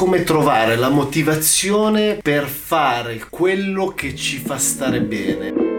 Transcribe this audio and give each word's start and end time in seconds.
come 0.00 0.24
trovare 0.24 0.76
la 0.76 0.88
motivazione 0.88 2.20
per 2.22 2.46
fare 2.46 3.26
quello 3.28 3.88
che 3.88 4.16
ci 4.16 4.38
fa 4.38 4.56
stare 4.56 5.02
bene. 5.02 5.69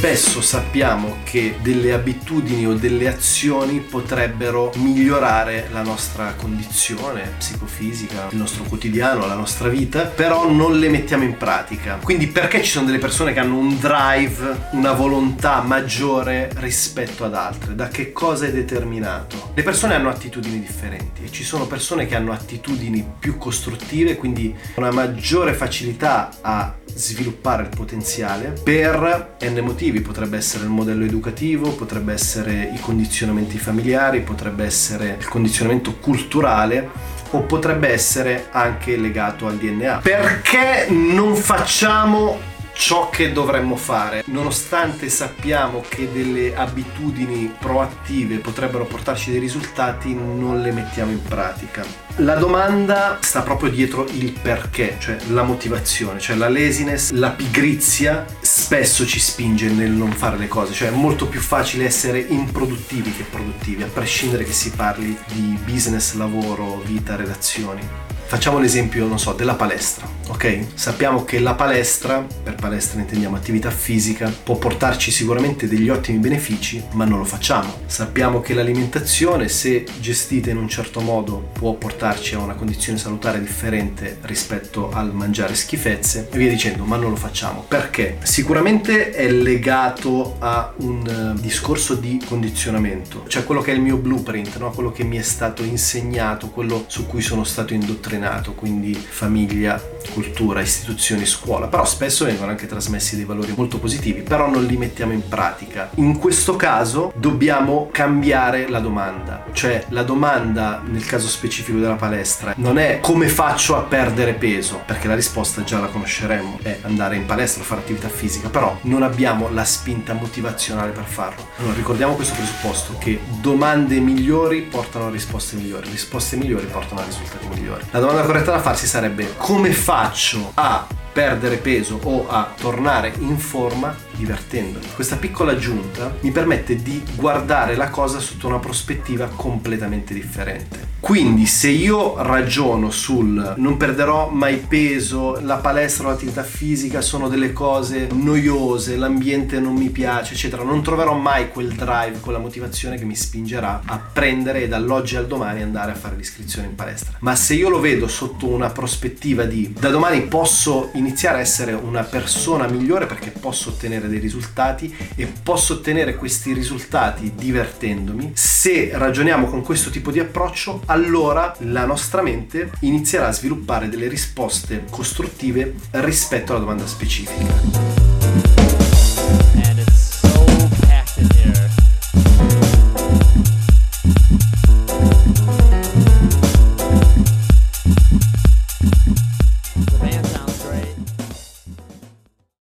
Spesso 0.00 0.40
sappiamo 0.40 1.18
che 1.24 1.56
delle 1.60 1.92
abitudini 1.92 2.66
o 2.66 2.72
delle 2.72 3.06
azioni 3.06 3.80
potrebbero 3.80 4.72
migliorare 4.76 5.68
la 5.72 5.82
nostra 5.82 6.32
condizione 6.36 7.34
psicofisica, 7.36 8.28
il 8.30 8.38
nostro 8.38 8.64
quotidiano, 8.64 9.26
la 9.26 9.34
nostra 9.34 9.68
vita, 9.68 10.06
però 10.06 10.50
non 10.50 10.78
le 10.78 10.88
mettiamo 10.88 11.24
in 11.24 11.36
pratica. 11.36 11.98
Quindi 12.02 12.28
perché 12.28 12.62
ci 12.62 12.70
sono 12.70 12.86
delle 12.86 12.96
persone 12.96 13.34
che 13.34 13.40
hanno 13.40 13.58
un 13.58 13.78
drive, 13.78 14.68
una 14.70 14.92
volontà 14.92 15.60
maggiore 15.60 16.50
rispetto 16.54 17.26
ad 17.26 17.34
altre? 17.34 17.74
Da 17.74 17.88
che 17.88 18.10
cosa 18.10 18.46
è 18.46 18.52
determinato? 18.52 19.50
Le 19.52 19.62
persone 19.62 19.96
hanno 19.96 20.08
attitudini 20.08 20.60
differenti 20.60 21.24
e 21.24 21.30
ci 21.30 21.44
sono 21.44 21.66
persone 21.66 22.06
che 22.06 22.16
hanno 22.16 22.32
attitudini 22.32 23.06
più 23.18 23.36
costruttive, 23.36 24.16
quindi 24.16 24.56
una 24.76 24.92
maggiore 24.92 25.52
facilità 25.52 26.30
a 26.40 26.74
sviluppare 26.94 27.62
il 27.62 27.68
potenziale 27.68 28.54
per 28.62 29.36
n 29.40 29.58
motivi, 29.60 30.00
potrebbe 30.00 30.36
essere 30.36 30.64
il 30.64 30.70
modello 30.70 31.04
educativo, 31.04 31.70
potrebbe 31.70 32.12
essere 32.12 32.70
i 32.74 32.80
condizionamenti 32.80 33.58
familiari, 33.58 34.20
potrebbe 34.20 34.64
essere 34.64 35.16
il 35.18 35.28
condizionamento 35.28 35.96
culturale 35.96 36.88
o 37.30 37.42
potrebbe 37.42 37.88
essere 37.88 38.46
anche 38.50 38.96
legato 38.96 39.46
al 39.46 39.56
DNA. 39.56 40.00
Perché 40.02 40.86
non 40.90 41.34
facciamo 41.36 42.38
ciò 42.80 43.10
che 43.10 43.30
dovremmo 43.30 43.76
fare, 43.76 44.24
nonostante 44.28 45.10
sappiamo 45.10 45.84
che 45.86 46.10
delle 46.10 46.56
abitudini 46.56 47.54
proattive 47.58 48.38
potrebbero 48.38 48.86
portarci 48.86 49.30
dei 49.30 49.38
risultati, 49.38 50.14
non 50.14 50.62
le 50.62 50.72
mettiamo 50.72 51.10
in 51.10 51.22
pratica. 51.22 51.84
La 52.16 52.36
domanda 52.36 53.18
sta 53.20 53.42
proprio 53.42 53.70
dietro 53.70 54.06
il 54.12 54.32
perché, 54.32 54.96
cioè 54.98 55.18
la 55.28 55.42
motivazione, 55.42 56.20
cioè 56.20 56.36
la 56.36 56.48
laziness, 56.48 57.10
la 57.10 57.30
pigrizia 57.30 58.24
spesso 58.40 59.06
ci 59.06 59.20
spinge 59.20 59.68
nel 59.68 59.90
non 59.90 60.12
fare 60.12 60.38
le 60.38 60.48
cose, 60.48 60.72
cioè 60.72 60.88
è 60.88 60.92
molto 60.92 61.26
più 61.26 61.40
facile 61.40 61.84
essere 61.84 62.18
improduttivi 62.18 63.12
che 63.12 63.24
produttivi, 63.24 63.82
a 63.82 63.88
prescindere 63.92 64.44
che 64.44 64.52
si 64.52 64.70
parli 64.70 65.16
di 65.26 65.58
business, 65.66 66.14
lavoro, 66.14 66.80
vita, 66.82 67.14
relazioni. 67.14 68.08
Facciamo 68.30 68.60
l'esempio, 68.60 69.08
non 69.08 69.18
so, 69.18 69.32
della 69.32 69.54
palestra, 69.54 70.08
ok? 70.28 70.66
Sappiamo 70.74 71.24
che 71.24 71.40
la 71.40 71.54
palestra, 71.54 72.24
per 72.44 72.54
palestra 72.54 73.00
intendiamo 73.00 73.34
attività 73.34 73.72
fisica, 73.72 74.32
può 74.44 74.54
portarci 74.54 75.10
sicuramente 75.10 75.66
degli 75.66 75.88
ottimi 75.88 76.18
benefici, 76.18 76.80
ma 76.92 77.04
non 77.04 77.18
lo 77.18 77.24
facciamo. 77.24 77.80
Sappiamo 77.86 78.40
che 78.40 78.54
l'alimentazione, 78.54 79.48
se 79.48 79.84
gestita 79.98 80.48
in 80.48 80.58
un 80.58 80.68
certo 80.68 81.00
modo, 81.00 81.48
può 81.52 81.74
portarci 81.74 82.36
a 82.36 82.38
una 82.38 82.54
condizione 82.54 82.98
salutare 82.98 83.40
differente 83.40 84.18
rispetto 84.22 84.92
al 84.92 85.12
mangiare 85.12 85.56
schifezze 85.56 86.28
e 86.30 86.38
via 86.38 86.50
dicendo, 86.50 86.84
ma 86.84 86.94
non 86.94 87.10
lo 87.10 87.16
facciamo. 87.16 87.64
Perché? 87.66 88.18
Sicuramente 88.22 89.10
è 89.10 89.28
legato 89.28 90.36
a 90.38 90.72
un 90.76 91.34
eh, 91.36 91.40
discorso 91.40 91.96
di 91.96 92.22
condizionamento, 92.24 93.24
cioè 93.26 93.42
quello 93.42 93.60
che 93.60 93.72
è 93.72 93.74
il 93.74 93.80
mio 93.80 93.96
blueprint, 93.96 94.56
no? 94.58 94.70
quello 94.70 94.92
che 94.92 95.02
mi 95.02 95.16
è 95.16 95.22
stato 95.22 95.64
insegnato, 95.64 96.50
quello 96.50 96.84
su 96.86 97.06
cui 97.06 97.22
sono 97.22 97.42
stato 97.42 97.74
indottrinato 97.74 98.18
allenato, 98.20 98.52
quindi 98.52 98.94
famiglia, 98.94 99.80
cultura, 100.12 100.60
istituzioni, 100.60 101.26
scuola, 101.26 101.66
però 101.66 101.84
spesso 101.84 102.24
vengono 102.24 102.50
anche 102.50 102.66
trasmessi 102.66 103.16
dei 103.16 103.24
valori 103.24 103.52
molto 103.56 103.78
positivi, 103.78 104.22
però 104.22 104.48
non 104.48 104.64
li 104.64 104.76
mettiamo 104.76 105.12
in 105.12 105.26
pratica. 105.28 105.90
In 105.96 106.18
questo 106.18 106.56
caso 106.56 107.12
dobbiamo 107.16 107.88
cambiare 107.90 108.68
la 108.68 108.80
domanda, 108.80 109.44
cioè 109.52 109.84
la 109.88 110.02
domanda 110.02 110.82
nel 110.84 111.04
caso 111.04 111.28
specifico 111.28 111.78
della 111.78 111.94
palestra 111.94 112.54
non 112.56 112.78
è 112.78 112.98
come 113.00 113.28
faccio 113.28 113.76
a 113.76 113.82
perdere 113.82 114.34
peso, 114.34 114.82
perché 114.84 115.08
la 115.08 115.14
risposta 115.14 115.62
già 115.62 115.80
la 115.80 115.86
conosceremo, 115.86 116.58
è 116.62 116.78
andare 116.82 117.16
in 117.16 117.26
palestra, 117.26 117.62
fare 117.62 117.80
attività 117.80 118.08
fisica, 118.08 118.48
però 118.48 118.78
non 118.82 119.02
abbiamo 119.02 119.48
la 119.50 119.64
spinta 119.64 120.12
motivazionale 120.14 120.90
per 120.90 121.04
farlo. 121.04 121.48
Allora 121.58 121.74
ricordiamo 121.74 122.14
questo 122.14 122.34
presupposto 122.34 122.96
che 122.98 123.20
domande 123.40 123.98
migliori 124.00 124.62
portano 124.62 125.06
a 125.06 125.10
risposte 125.10 125.56
migliori, 125.56 125.88
risposte 125.90 126.36
migliori 126.36 126.66
portano 126.66 127.00
a 127.00 127.04
risultati 127.04 127.46
migliori. 127.48 127.84
La 127.90 127.98
domanda 127.98 128.22
corretta 128.22 128.52
da 128.52 128.60
farsi 128.60 128.86
sarebbe 128.86 129.34
come 129.36 129.72
faccio? 129.90 130.52
A 130.54 130.86
perdere 131.12 131.56
peso 131.56 131.98
o 132.02 132.28
a 132.28 132.52
tornare 132.58 133.12
in 133.18 133.38
forma 133.38 133.94
divertendomi. 134.16 134.86
Questa 134.94 135.16
piccola 135.16 135.52
aggiunta 135.52 136.14
mi 136.20 136.30
permette 136.30 136.76
di 136.76 137.02
guardare 137.14 137.74
la 137.76 137.90
cosa 137.90 138.18
sotto 138.18 138.46
una 138.46 138.58
prospettiva 138.58 139.30
completamente 139.34 140.14
differente. 140.14 140.90
Quindi 141.00 141.46
se 141.46 141.70
io 141.70 142.22
ragiono 142.22 142.90
sul 142.90 143.54
non 143.56 143.76
perderò 143.78 144.28
mai 144.28 144.58
peso, 144.58 145.40
la 145.40 145.56
palestra 145.56 146.06
o 146.06 146.10
l'attività 146.10 146.42
fisica 146.42 147.00
sono 147.00 147.28
delle 147.28 147.54
cose 147.54 148.06
noiose, 148.12 148.96
l'ambiente 148.96 149.58
non 149.58 149.74
mi 149.74 149.88
piace, 149.88 150.34
eccetera, 150.34 150.62
non 150.62 150.82
troverò 150.82 151.14
mai 151.14 151.48
quel 151.48 151.72
drive, 151.72 152.20
quella 152.20 152.38
motivazione 152.38 152.98
che 152.98 153.06
mi 153.06 153.16
spingerà 153.16 153.80
a 153.86 153.98
prendere 153.98 154.64
e 154.64 154.68
dall'oggi 154.68 155.16
al 155.16 155.26
domani 155.26 155.62
andare 155.62 155.92
a 155.92 155.94
fare 155.94 156.16
l'iscrizione 156.16 156.68
in 156.68 156.74
palestra. 156.74 157.16
Ma 157.20 157.34
se 157.34 157.54
io 157.54 157.70
lo 157.70 157.80
vedo 157.80 158.06
sotto 158.06 158.46
una 158.46 158.68
prospettiva 158.68 159.44
di 159.44 159.72
da 159.78 159.88
domani 159.88 160.20
posso 160.22 160.90
iniziare 161.00 161.38
a 161.38 161.40
essere 161.40 161.72
una 161.72 162.02
persona 162.02 162.68
migliore 162.68 163.06
perché 163.06 163.30
posso 163.30 163.70
ottenere 163.70 164.08
dei 164.08 164.18
risultati 164.20 164.94
e 165.16 165.26
posso 165.26 165.74
ottenere 165.74 166.14
questi 166.14 166.52
risultati 166.52 167.32
divertendomi, 167.34 168.32
se 168.34 168.90
ragioniamo 168.92 169.46
con 169.48 169.62
questo 169.62 169.90
tipo 169.90 170.10
di 170.10 170.20
approccio, 170.20 170.82
allora 170.86 171.54
la 171.60 171.84
nostra 171.84 172.22
mente 172.22 172.70
inizierà 172.80 173.28
a 173.28 173.32
sviluppare 173.32 173.88
delle 173.88 174.08
risposte 174.08 174.84
costruttive 174.90 175.74
rispetto 175.92 176.52
alla 176.52 176.60
domanda 176.60 176.86
specifica. 176.86 178.69